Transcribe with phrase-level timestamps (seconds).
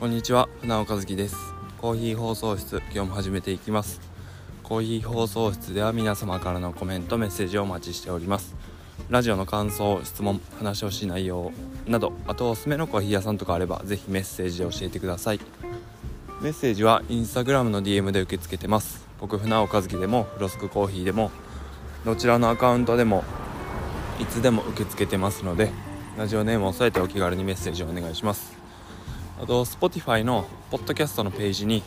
[0.00, 1.36] こんにちは船尾和樹です。
[1.76, 4.00] コーヒー放送室今日も始めていきます。
[4.62, 8.56] コーヒー放送室では皆様からのコメントメッセージをお待ちしております。
[9.10, 11.52] ラジオの感想質問話をしい内容
[11.86, 15.40] などあとおすすめのコーヒー屋さんとかあればぜひメッセージで教えてください。
[16.40, 19.06] メッセージはインスタグラムの DM で受け付けてます。
[19.20, 21.30] 僕船尾和樹でもフロスクコーヒーでも
[22.06, 23.22] どちらのアカウントでも
[24.18, 25.70] いつでも受け付けてますので
[26.16, 28.59] ラジオネームを添えてお気軽にメッセージをお願いします。
[29.40, 31.82] あと Spotify のポッドキャストのページに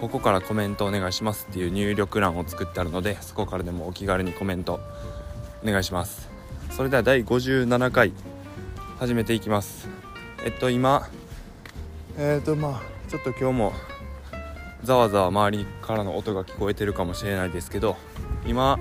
[0.00, 4.80] ここからコメントお願いしますっていう入力欄を作ってあるのでそこからでもお気軽にコメント
[5.62, 6.30] お願いします。
[6.70, 8.12] それでは第57回
[8.98, 9.86] 始めていきます。
[10.44, 11.10] えっと今
[12.16, 13.72] えっ、とまあちょっと今日も
[14.82, 17.96] ざわざわ周りからの音が聞こえてるかもしれないですけど
[18.46, 18.78] 今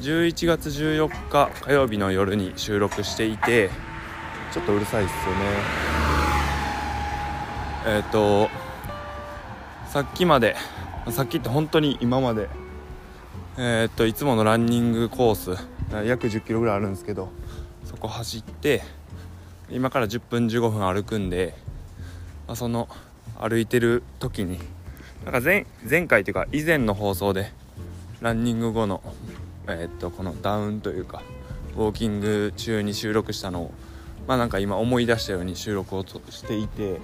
[0.00, 3.68] 11月14日火曜日の夜に収録していて
[4.50, 6.07] ちょっとうるさいっすよね
[7.86, 8.48] えっ、と
[9.86, 10.56] さっきまで
[11.10, 12.48] さっきって本当に今まで
[13.56, 15.62] えっ、といつものランニングコース
[16.04, 17.30] 約1 0キロぐらいあるんですけど
[17.84, 18.82] そこ走って
[19.70, 21.54] 今から10分15分歩くんで、
[22.46, 22.88] まあ、その
[23.38, 24.58] 歩いてる時に
[25.24, 27.52] なんか前前回というか以前の放送で
[28.20, 29.02] ランニング後の
[29.66, 31.22] えー、っとこのダウンというか
[31.76, 33.72] ウォーキング中に収録したのを
[34.26, 37.00] まあなんか今思い出したように収録をしていて、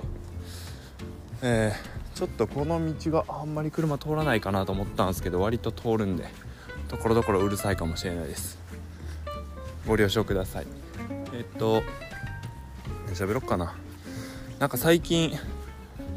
[1.42, 6.26] えー、ちょっとこの道があんまり車通らないかなと思ったんですけど割と通るんで
[6.88, 8.58] ところどころうるさいかもしれないです。
[9.86, 10.66] ご了承ください。
[11.34, 11.82] えっと
[13.12, 13.74] 喋ろっかな。
[14.58, 15.36] なんか最近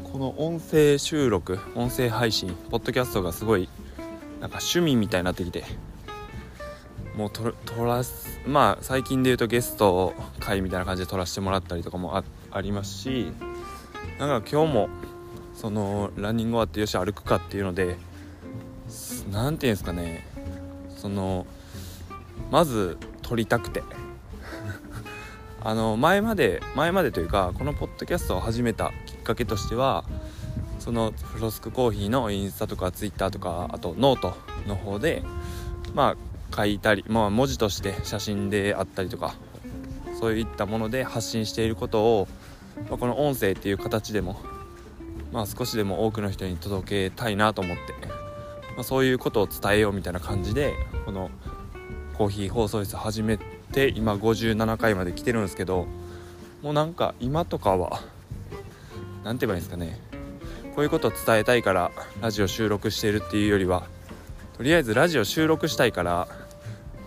[0.04, 3.68] この音声収録音声配信ポッドキャストがすごい
[4.40, 5.64] なんか趣味みたいになってきて
[7.14, 13.32] もうと撮らすまあ最近で言うとゲスト会みたいな感じで撮らせてもらったりとかもありますし
[14.18, 14.88] なんか今日も
[15.54, 17.96] そのランニング終わってよし歩くかっていうので
[19.30, 20.26] 何て言うんですかね
[20.96, 21.46] その
[22.50, 23.82] まず撮りたくて。
[25.60, 30.04] あの前まで前までというかこのポッドキャストを始めたきっかけとしては
[30.78, 34.34] そのフロスクコーヒーのインスタとかツイッターとかあとノート
[34.68, 35.24] の方で
[35.94, 39.34] まあ書いたり、まあ、文字として写真であったりとか
[40.18, 42.28] そういったもので発信していることを、
[42.88, 44.40] まあ、この音声っていう形でも、
[45.32, 47.94] まあ、少しでも多くの人に届けたいなと思って、
[48.74, 50.74] まあ、そういうことを伝えようみたいな感じで
[51.04, 51.30] この
[52.16, 53.38] コーヒー放送室始め
[53.72, 55.86] て今57回まで来てるんですけど
[56.62, 58.00] もうなんか今とかは
[59.24, 60.00] 何て言えばいいんですかね。
[60.74, 61.90] こういうことを伝えたいから
[62.20, 63.88] ラジオ収録してるっていうよりは
[64.56, 66.28] とりあえずラジオ収録したいから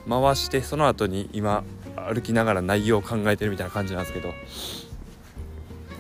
[0.10, 1.64] 回してその後に今
[1.96, 4.34] 歩きながら内容を考えてるみたいな感じなんですけど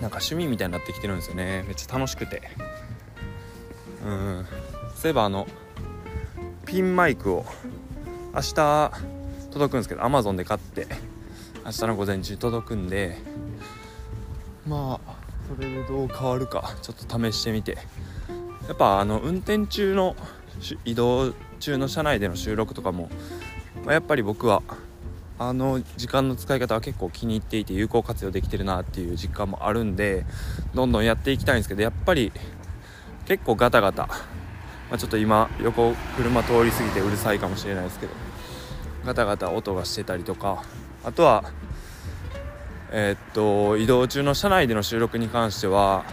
[0.02, 1.64] なんか趣味みたいになってきてるんですよね。
[1.68, 2.42] めっちゃ楽しくて。
[4.06, 4.46] うん。
[4.96, 5.48] そういえばあの
[6.66, 7.46] ピンマイクを
[8.34, 8.92] 明日
[9.52, 10.88] 届くんですけど Amazon で買って
[11.66, 13.18] 明日の午前中届くんで
[14.68, 15.14] まあ
[15.54, 17.78] それでどう変わるかちょっと試してみて。
[18.68, 20.16] やっぱあの運転中の
[20.86, 23.10] 移動中の車内での収録とかも、
[23.84, 24.64] まあ、やっぱり僕は
[25.44, 30.24] あの時間の使い方は結構気に入っていて有効活用できてるなっていう実感もあるんで
[30.75, 32.31] どんどんやっていきたいんですけどやっぱり
[33.25, 34.16] 結構ガタガタ、ま
[34.91, 38.12] あ、ちょっと今横車通り過ぎてうるさいかもしれないですけど
[39.03, 40.63] ガタガタ音がしてたりとか。
[41.03, 41.44] あとは
[42.91, 46.06] えー、っと移動中の車内での収録に関しては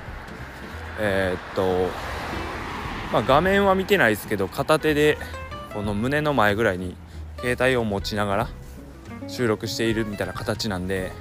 [0.99, 1.91] えー、っと
[3.13, 5.19] まあ、画面は見てないですけど片手で
[5.75, 6.97] この胸の前ぐらいに
[7.41, 8.49] 携帯を持ちながら
[9.29, 11.13] 収録しているみたいな形なんで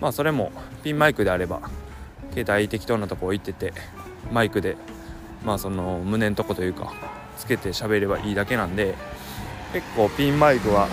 [0.00, 0.52] まあそれも
[0.84, 1.60] ピンマイクであれば
[2.32, 3.72] 携帯適当なとこ置いてて
[4.32, 4.76] マイクで
[5.44, 6.92] まあその胸のとこというか
[7.36, 8.94] つけて喋ればいいだけなんで
[9.72, 10.88] 結構ピンマイクは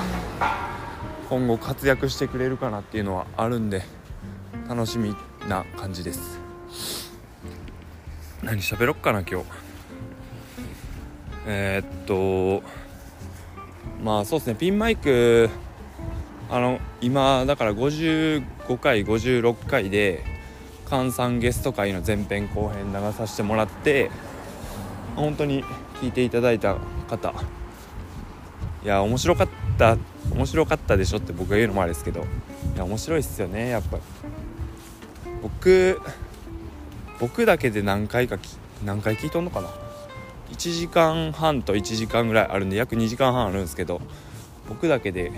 [1.29, 3.83] 今後活躍してくれるかなっていうのはあるんで
[4.69, 5.15] 楽しみ
[5.49, 6.39] な感じです。
[8.43, 9.45] 何喋ろっかな今日。
[11.47, 12.63] えー、っと
[14.03, 14.55] まあそうですね。
[14.55, 15.49] ピンマイク
[16.49, 20.23] あの今だから55回56回で
[20.85, 24.09] 換算ゲスト会の前編後編流させてもらって
[25.15, 25.63] 本当に
[26.01, 26.77] 聞いていただいた
[27.09, 27.33] 方。
[28.83, 29.47] いや面白かっ
[29.77, 29.97] た
[30.31, 32.25] 面白かったでしょって僕が言うのもあれですけど
[32.75, 33.97] いや面白いっすよねやっぱ
[35.41, 35.99] 僕
[37.19, 38.37] 僕だけで何回か
[38.85, 39.67] 何回聞いとんのかな
[40.51, 43.99] ？1時間半と1時間ぐらいあるんで約2時間半あるんですけど
[44.69, 45.33] 僕だけで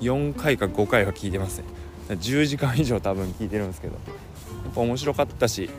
[0.00, 1.64] 4回か5回は聞いてますね。
[2.08, 3.94] 10時間以上多分聞いてるんですけど。
[3.94, 4.00] や
[4.70, 5.70] っぱ面白かったし。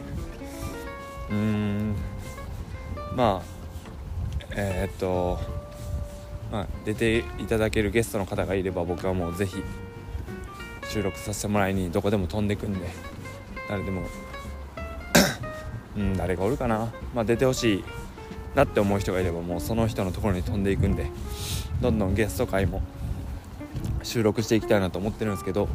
[1.30, 1.96] うーん。
[3.16, 3.58] まあ
[4.56, 5.40] えー、っと
[6.52, 9.62] まあ、出ていただけるゲストの方がいれば僕はもうぜひ
[10.90, 12.90] 収録させてもらいにどこでも飛んでくんで。
[13.70, 14.04] 誰でも。
[15.98, 17.84] うん誰がおるかな、まあ、出てほしい
[18.54, 21.10] なって思う人がいればもうその人のところに飛んでいくんで。
[21.82, 22.82] どんどんゲスト会も
[24.08, 25.68] 収録していきたいなと思ってるんですけど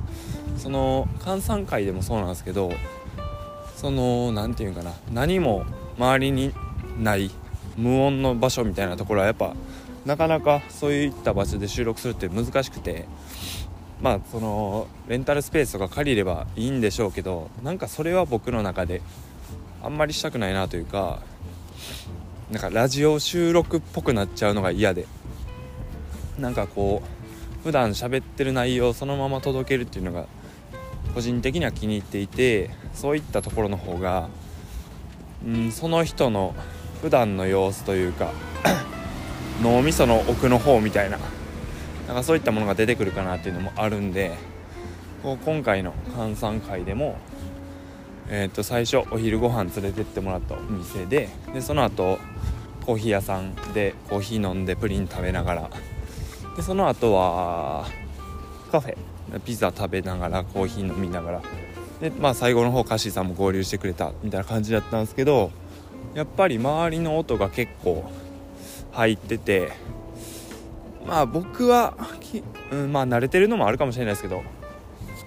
[0.56, 2.72] その閑散会でもそうなんですけど
[3.76, 5.64] その何て言うんかな何も
[5.98, 6.52] 周りに
[6.98, 7.30] ない
[7.76, 9.54] 無音の場所みたいなところはやっぱ
[10.04, 13.06] なかなかそういった場所で収録するって難しくて
[14.00, 19.00] まあそのレンタルスペースとか借りればいいんでしょうけどなんかそれは僕の中で
[19.82, 21.20] あんまりしたくないなというか
[22.50, 25.06] なんかラジオ収録っぽくなっちゃうのが嫌で
[26.38, 27.21] なんかこう
[27.62, 30.26] 普段喋ってる内容をそのまま届けるっていうのが
[31.14, 34.28] 個人的には気に入っていてそういったところの方が、
[35.46, 36.54] うん、その人の
[37.02, 38.32] 普段の様子というか
[39.62, 41.18] 脳みその奥の方みたいな
[42.08, 44.32] なんかそういったものが出てくるかなっていうのもあるんで
[45.22, 47.16] 今回の閑散会でも、
[48.28, 52.18] えー、と最初お昼ご飯連れてってもらったお店ででその後
[52.84, 55.70] コーヒー屋さんでコーヒー飲んでプリン食べながら
[56.56, 57.86] でその後は
[58.70, 61.42] カフェピザ食べながらコーヒー飲みながら。
[62.00, 65.52] で、まあ、最後の方カッシーさんも合流してくれたみたいな感じだったんですけど
[66.14, 68.10] やっぱり周りの音が結構
[68.90, 69.72] 入ってて
[71.06, 71.96] まあ僕は、
[72.72, 74.42] うん、まあ慣れてるのもあるかもしれないですけど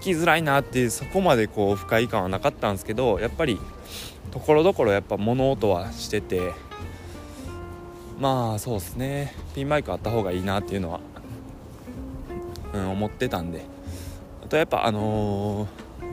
[0.00, 3.58] きづらいなっていうそこまでこう不快感はなかったんですけどやっぱり
[4.30, 6.52] ところどころやっぱ物音はしてて
[8.18, 9.34] まあそうですね。
[9.54, 11.00] ピンマイクあった方がいいなっていうのは、
[12.72, 13.64] うん、思ってたんで。
[14.44, 15.66] あとやっぱあの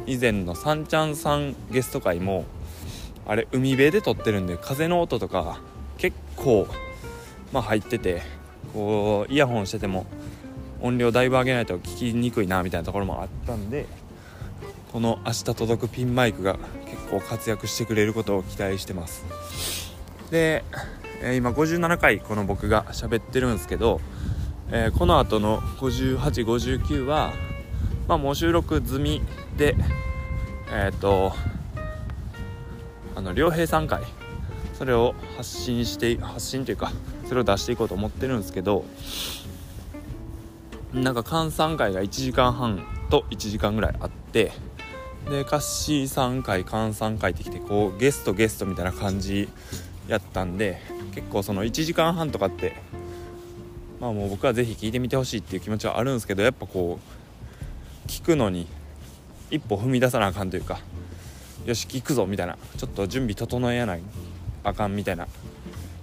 [0.06, 2.46] ー、以前のさんちゃんさんゲスト会も
[3.28, 5.60] あれ海辺で撮ってるんで風の音とか
[5.98, 6.68] 結構
[7.52, 8.24] まあ入ってて
[8.74, 10.08] こうイヤホンしてても
[10.82, 13.86] 音量だいぶ上げないと聞きにくいなみたいなところもあったんで
[14.92, 19.26] この「明日届くピンマイク」が結構活躍してくれることを期待してます。
[20.30, 20.64] で、
[21.36, 24.02] 今57回この僕が喋ってるんですけど、
[24.72, 27.34] えー、この後の5859は
[28.08, 29.22] まあもう収録済み
[29.58, 29.76] で
[30.72, 31.34] えっ、ー、と
[33.16, 34.02] あの良平さん回
[34.74, 36.92] それを発信して発信というか
[37.28, 38.86] それを出していこうと思ってるんですけど
[40.94, 44.52] なんか換算会が1時間半と1時間ぐらいあって
[45.30, 49.48] でカッシー3回換算会ってきてこうゲストゲストみたいな感じ
[50.08, 50.82] やったんで
[51.16, 52.76] 結構その1時間半とかって
[54.04, 57.00] まあもう僕は是非聞いてみてほしいっていう気持ちはあるんですけどやっぱこ
[58.06, 58.68] う聞くのに
[59.50, 60.82] 一歩踏み出さなあかんというか
[61.66, 64.02] よし聞くぞみたいなちょっと準備整えやない
[64.66, 65.30] あかんみたいな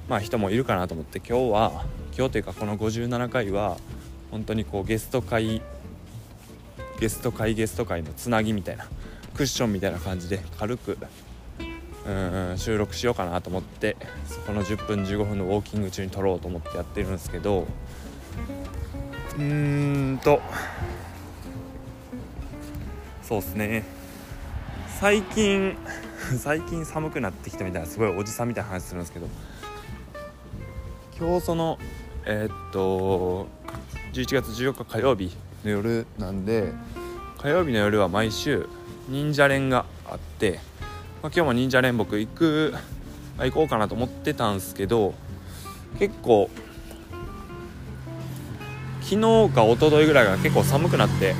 [0.09, 1.85] まあ人もいるかなと思って今日は
[2.17, 3.77] 今日というかこの57回は
[4.31, 5.61] 本当にこうゲスト会
[7.01, 8.87] ゲスト会ゲスト会のつなぎみたいな
[9.35, 10.97] クッションみたいな感じで軽く
[12.11, 13.97] ん収録しようかなと思って
[14.27, 17.67] そこの10分15分のウォーキング中に撮ろうと思ってやってるんですけど
[19.37, 20.41] うーんと
[23.23, 23.85] そうっすね。
[25.01, 25.77] 最近
[26.39, 29.29] 最近寒くなってきたみたいなすごいおじさんみたいな話するんですけど
[31.19, 31.79] 今日その
[32.27, 33.47] えー、っと
[34.13, 36.73] 11月14日火曜日の夜なんで
[37.39, 38.69] 火曜日の夜は毎週
[39.09, 40.61] 忍者連があって、
[41.23, 42.75] まあ、今日も忍者連僕行く
[43.39, 45.15] 行こうかなと思ってたんですけど
[45.99, 46.51] 結構
[49.03, 51.35] 昨日か一昨日ぐらいが結構寒くなって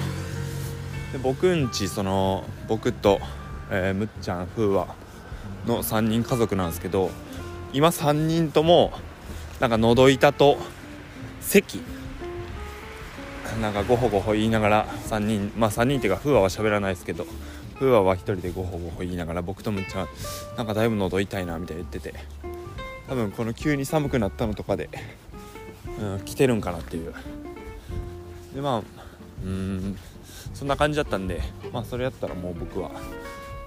[1.13, 3.21] で僕んちその僕と
[3.73, 4.95] えー、むっちゃん風和
[5.65, 7.11] の3人家族なんですけど
[7.73, 8.93] 今3人とも
[9.61, 10.59] なんか喉痛と
[11.41, 11.81] 咳。
[13.61, 17.27] なんかごほごほ言いながら3人まあ3人っていうか風和は喋らないですけど
[17.81, 20.09] 風和は1人でごほごほ言いながら僕とむっちゃん
[20.57, 22.15] なんかだいぶ喉痛いなみたいに言ってて。
[23.11, 24.89] 多分この急に寒くなったのとかで、
[26.01, 27.13] うん、来てるんかなっていう。
[28.55, 28.83] でまあ
[29.45, 29.99] うん
[30.55, 31.41] そんな感じだったんで
[31.73, 32.93] まあそれやったらもう僕は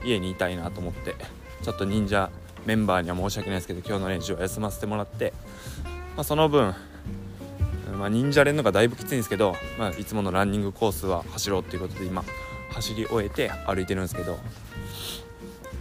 [0.06, 1.16] 家にいたいなと思って
[1.62, 2.30] ちょっと忍者
[2.66, 5.34] メンバーには申し訳ないですけど今日の練習は休ませてもらって、
[6.16, 6.74] まあ、その分、
[7.98, 12.24] まあ、忍者連のがだいぶきついんですけど、まあ、いつものランニングコースは走ろうっていうことで今
[12.74, 14.38] 走り終えて歩いてるんですけど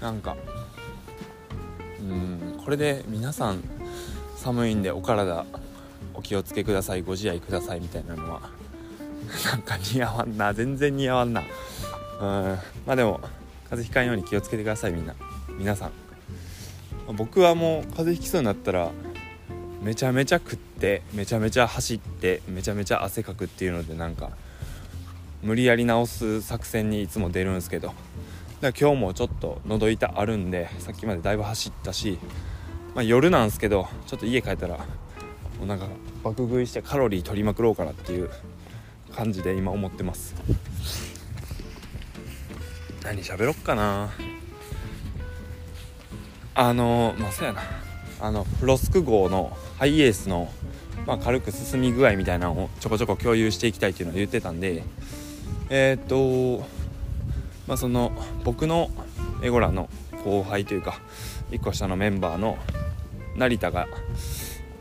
[0.01, 0.37] なんか
[2.01, 3.63] うんこれで皆さん
[4.37, 5.45] 寒いんでお体
[6.15, 8.51] お気をつけくださいご自愛くださいみたいなのは
[9.51, 11.41] なんか似合わんな全然似合わんな。
[11.41, 11.47] うん
[12.87, 13.21] まあでも
[13.71, 15.15] 風邪ひかんように気をつけてくださいみんな。
[15.59, 15.93] 皆さん。
[17.15, 18.91] 僕はもう風邪ひきそうになったら
[19.83, 24.31] めちゃめちゃ食ってめちゃめちゃ走ってめちゃめちゃ汗かくっていうのでなんか
[25.43, 27.93] 無理やり直す作戦にいつも出るんですけど。
[28.63, 32.21] だ今日もちょっと喉痛あるんでさっきまでだいぶ走ったし、
[32.95, 34.85] まあ、夜なんですけどちょっと家帰ったらも
[35.65, 35.89] うなんか
[36.23, 38.31] 爆食いしてカロリー取りまくろうかなっていう
[39.13, 40.37] 感じで今思ってます。
[43.03, 44.11] 何喋ろっかな。
[46.55, 47.63] あのまあそうやな。
[48.21, 50.49] あのロスク号のハイエースの、
[51.05, 54.85] まあ、軽く進み具合みたいなのをちょこちょこ共有していきたいっていうのを言ってたんで
[55.75, 56.67] えー、っと
[57.67, 58.13] まあその
[58.45, 58.91] 僕の
[59.43, 59.89] エゴラの
[60.23, 61.01] 後輩というか
[61.51, 62.59] 1個下のメンバーの
[63.37, 63.89] 成田が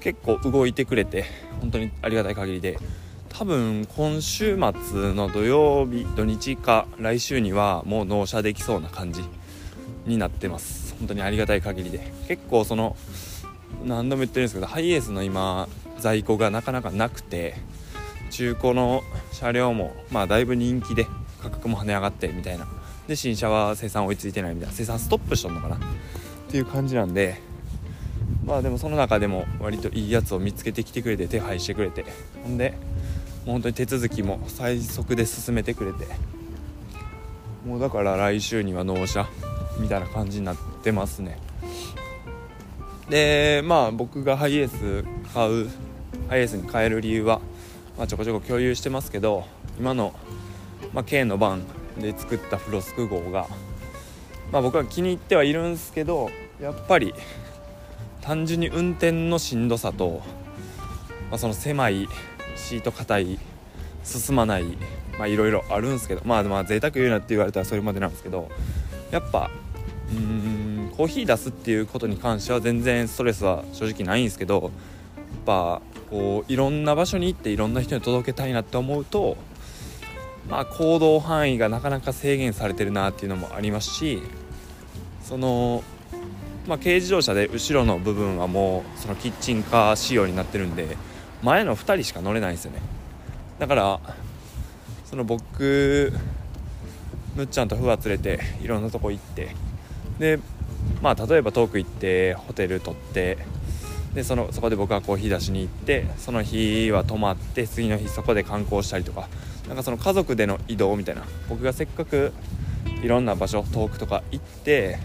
[0.01, 1.23] 結構動いてくれて
[1.61, 2.77] 本当にありがたい限りで
[3.29, 9.23] 多分今週末の土曜日土日か来週にはもう納車できそうな感じ
[10.05, 10.93] になってます。
[10.99, 12.11] 本当にありがたい限りで。
[12.27, 12.97] 結構その
[13.85, 15.69] 何度も言ってるんですけどハイエースの今
[15.99, 17.55] 在庫がなかなかなくて
[18.31, 21.05] 中古の車両もまあだいぶ人気で
[21.41, 22.67] 価格も跳ね上がってみたいな。
[23.07, 24.73] で新車は生産追いついてないみたいな。
[24.73, 25.75] 生産ストップしとんのかな。
[25.75, 25.79] っ
[26.49, 27.41] ていう感じなんで。
[28.45, 32.05] まあでもその中でも割といいやつを見つけてきてくれて手配してくれて。
[32.43, 32.71] ほんで
[33.45, 36.07] もう本当に手続きも最速で進めてくれて。
[37.65, 39.27] もうだから来週には納車
[39.79, 41.37] みたいな感じになってますね。
[43.09, 45.69] でまあ僕がハイエース買う
[46.29, 47.41] ハイエースに変える理由は、
[48.01, 49.45] まあ、ちょこちょこ共有してますけど
[49.77, 50.11] 今の、
[50.91, 51.61] まあ、K のバン
[51.99, 53.47] で作ったフロスク号が、
[54.51, 57.13] まあ、僕は気に入ってはいるんですけどやっぱり
[58.21, 60.23] 単純に運転のしんどさと、
[61.29, 62.07] まあ、その狭い
[62.55, 63.39] シート硬い
[64.03, 64.65] 進まない
[65.19, 68.49] まいろいろあるんですけどまあまあ贅沢言うなって言われたらそれまでなんですけど
[69.11, 69.51] やっぱ
[70.11, 74.71] うんコーヒー出すっていうことに関しては全然ストレスは正直ないんですけど
[75.45, 79.37] ぱこういろんな場所に行っていろんな人に届けたいなって思うと
[80.49, 84.21] まあ行動範囲がなかなか制限されてるなっていうのもありますし
[85.23, 85.83] その
[86.67, 90.95] まあ、軽自動車で後ろの部分はもうそのキッチンカー仕様になってるんで
[91.41, 92.81] 前の2人しか乗れないんですよね。
[93.57, 93.99] だから
[95.05, 96.13] その僕
[97.35, 99.55] むっちゃんとふわ連れていろんなとこ行って
[100.19, 100.39] で
[101.01, 103.37] まあ例えば遠く行ってホテル取って
[104.13, 109.29] でそのそこで僕はコーヒー出しに行ってその日は泊まって次の日そこで観光したりとか
[109.67, 112.33] なんかその家族での移動みたいな僕がせっかく
[113.03, 114.99] いろんな場所遠くとか行って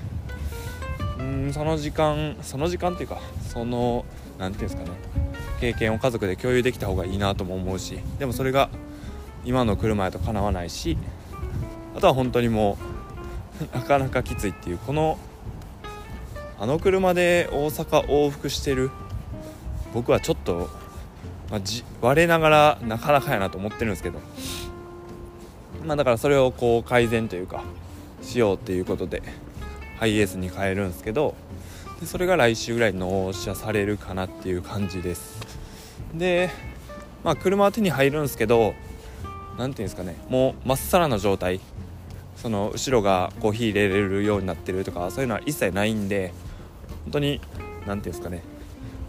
[1.19, 4.05] うんその時間その時間っていうかその
[4.39, 4.99] 何て言うんですかね
[5.61, 8.69] 経験を家族で共有できた方がいいなとも思うしでもそれが
[9.45, 10.99] 今の車やとかなわないし
[11.97, 12.77] あとは本当にも
[13.73, 15.19] うなかなかきついっていうこの
[16.59, 18.91] あの車で大阪往復してる
[19.93, 20.69] 僕はちょっと、
[21.51, 24.21] まあ、じ我ながらなかなかやなと思ってるんですけど。
[25.87, 27.63] まあだからそれをこう改善というか
[28.21, 29.23] しようっていうことで
[29.99, 31.35] ハイエースに変えるんですけど
[32.01, 35.41] でそれが来週ぐらい納車されるかなっていう感じです。
[36.13, 36.51] で
[37.25, 38.75] まあ車は手に入るんですけど
[39.57, 41.61] 何ていうんですかねもうまっさらな状態。
[42.47, 46.33] その後ろがコーヒー入れれるようになってるとかそういうのは一切ないんで
[47.03, 47.41] 本当に
[47.87, 48.45] 何ていうんですかね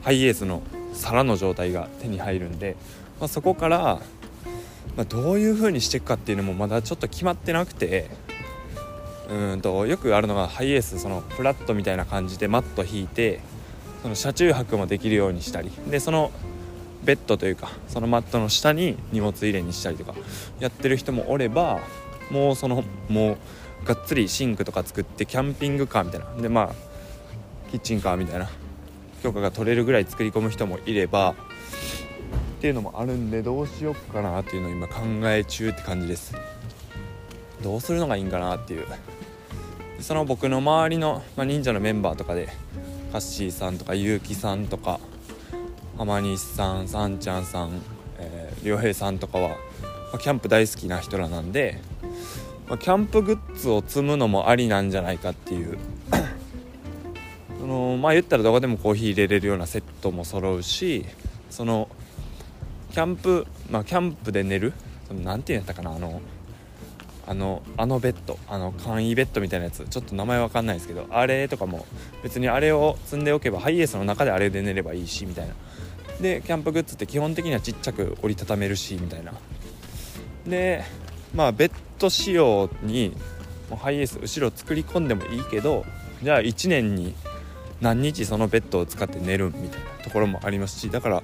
[0.02, 0.64] ハイエースの
[0.94, 2.76] 皿の状態が手に入るんで、
[3.20, 4.02] まあ、そこから、
[4.96, 8.10] まあ、どういう風にしていくかっていうのもまだちょっと決まってなくて
[9.30, 13.42] うんとよくあるのがハイエースそのフラットみたいな感じでマット引いて
[14.02, 16.32] その車中泊もできるようにしたりでその
[17.04, 20.16] ベッドというかそのマットの下に荷物入れにしたりとか
[20.60, 21.82] やってる人もおれば
[22.32, 23.38] もうそのも
[23.84, 26.42] うがっつりシンクとか作ってキャンピングカーみたいな。
[26.42, 26.70] でまあ
[27.72, 28.50] キッチンカーみたいな。
[29.24, 31.36] 許可が取れるぐらい作り込む人もいればっ
[32.62, 36.36] ていうのもあるんでどうしよっかなっていうのを今考え中って感じです。
[37.62, 38.86] どうするのがいいんかなっていう。
[40.00, 42.50] その僕の周りの、まあ、忍者のメンバーとかで
[43.12, 45.00] カッシーさんとか結城さんとか
[45.98, 47.82] 浜西さんさんちゃんさん、
[48.20, 49.56] えー、良平さんとかは、ま
[50.14, 51.82] あ、キャンプ大好きな人らなんで、
[52.68, 55.78] ま、キャンプグッズを積むのもありなんじゃないかっていう。
[57.60, 61.06] そのまあ言ったらどこでもコーヒー入れれるようなセットも揃うし
[61.50, 61.90] その
[62.92, 64.74] キャンプまあキャンプで寝る
[65.10, 66.22] 何て言うんやったかなあの
[67.26, 71.86] あのあのベッドあの簡易ベッドみたいなやつちょっと名前わかんないですけどあれとかも
[72.24, 75.54] 別にあれを積んでおけばハイエースの中であれで寝ればいいしみたいな。
[76.22, 79.34] でキャンプグッズって基本的にはちっちゃく折りたためるしみたいな。
[80.48, 80.84] で
[81.38, 83.16] まあベッド仕様に
[83.70, 85.86] ハイエース後ろ作り込んでもいいけど
[86.24, 87.14] じゃあ1年に
[87.80, 91.24] 何日そのベッドを使って寝るみたいなところもありますしだから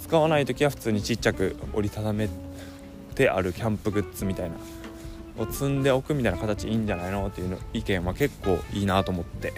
[0.00, 2.28] 使わない時は普通にちっちゃく折りたため
[3.16, 4.56] てあるキャンプグッズみたいな
[5.42, 9.52] を積んでおくみたいな形いいんじゃないのっていうの意見は結構いいなと思って。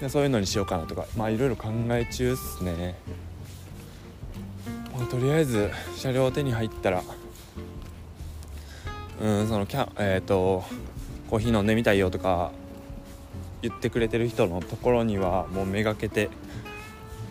[0.00, 1.06] でそういうのにしようかなとか。
[1.16, 2.96] まあいろいろ考え中っすね、
[4.96, 7.02] まあ、とりあえず車両手に入ったら
[9.22, 10.64] うんそのキャえっ、ー、と
[11.30, 12.50] コーヒー飲んでみたいよとか
[13.62, 16.28] 言ってくれてる人のところにはもうめがけて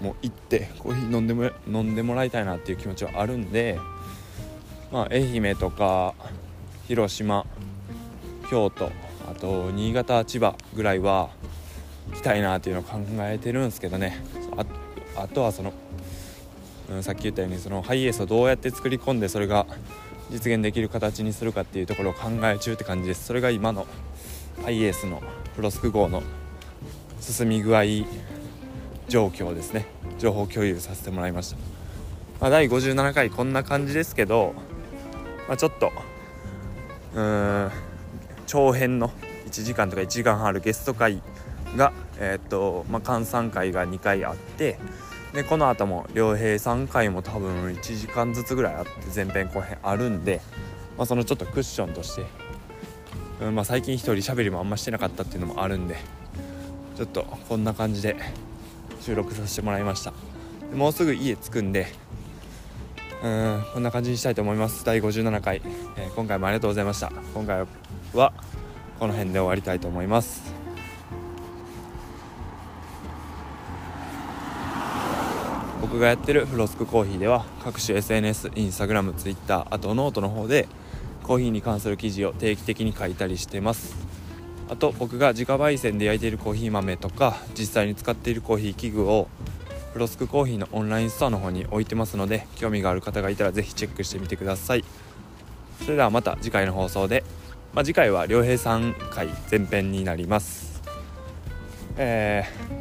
[0.02, 3.78] もう行ってコーヒー飲んでも飲んでもらいたいなっていう気持ちはあるんで、
[4.92, 6.16] まあ、愛媛とか
[6.88, 7.46] 広島
[8.50, 8.90] 京都
[9.30, 11.30] あと新潟千葉ぐらいは
[12.10, 14.24] 行きたいなっていうのを考えてるんですけどね。
[15.16, 15.74] あとはその、
[16.90, 19.66] うん、さっき言ったようにそのハイエースをどうやって作り込んでそれが
[20.32, 23.86] 実現できる形にするかっていうところを考え中って感じですそれが今の
[24.64, 25.22] ハイエースの
[25.56, 26.24] フロスク号の
[27.20, 27.84] 進み具合
[29.08, 29.86] 状況ですね。
[30.22, 31.58] 情報共有させてもらいました、
[32.40, 34.54] まあ、第57回こんな感じですけど、
[35.48, 35.92] まあ、ちょっと
[37.16, 37.72] うーん
[38.46, 39.10] 長編の
[39.48, 41.24] 1時間とか1時間半あるゲスト会
[41.76, 44.78] がえー、っとまあ閑散会が2回あって
[45.34, 50.42] でこの後も良平3回も多分1時間ずつぐらいあって前編後編あるんで、
[50.98, 52.26] まあ、そのちょっとクッションとして、
[53.42, 55.98] うんまあ、最近一人喋りもあんましてなかったっていうのもあるんで
[56.98, 58.18] ちょっとこんな感じで
[59.00, 60.14] 収録させてもらいました。
[60.76, 61.88] もうすぐ家着くんで
[63.24, 64.84] うんこんな感じにしたいと思います。
[64.84, 65.62] 第57回、
[65.98, 67.12] えー、今回もありがとうございました。
[67.34, 67.66] 今回
[68.14, 68.34] は
[69.00, 70.61] この辺で終わりたいと思います。
[75.92, 80.70] 僕がやってるフロスクコーヒーでは各種 SNS インスタグラムツイッターあとノートの方で
[81.24, 83.94] コーヒーに関する記事を定期的に書いたりしてます。
[84.70, 89.28] あと僕が自家焙煎で焼いているコーヒー豆とか実際に使っているコーヒー器具を
[89.92, 94.86] フロスクコーヒーのオンラインストアの方に置いてますので興味がある方がいたら是非チェックしてみてください。
[95.82, 97.26] それではまた次回の放送で、
[97.74, 100.82] まあ、次回は良平さん回前編になります。
[101.98, 102.81] えー、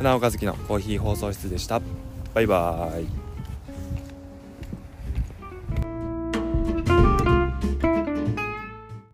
[0.00, 1.82] 船岡月のコーヒー放送室でした。
[2.32, 3.19] バイバーイ。